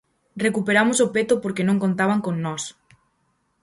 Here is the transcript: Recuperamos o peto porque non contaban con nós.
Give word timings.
Recuperamos 0.45 0.97
o 1.05 1.11
peto 1.15 1.35
porque 1.43 1.65
non 1.67 1.81
contaban 1.83 2.19
con 2.25 2.35
nós. 2.45 2.63